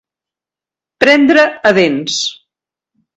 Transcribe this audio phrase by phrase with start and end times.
[1.05, 2.17] Prendre a dents.